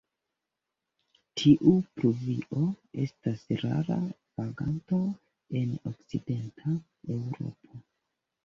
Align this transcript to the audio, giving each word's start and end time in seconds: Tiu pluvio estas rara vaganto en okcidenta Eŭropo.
Tiu 1.41 1.73
pluvio 1.99 2.63
estas 3.05 3.43
rara 3.65 3.99
vaganto 4.41 5.03
en 5.61 5.77
okcidenta 5.93 6.75
Eŭropo. 7.19 7.85